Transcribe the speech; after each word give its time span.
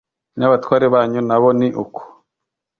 n’abatware 0.37 0.85
banyu 0.93 1.19
na 1.27 1.37
bo 1.41 1.49
ni 1.59 1.69
uko. 1.83 2.01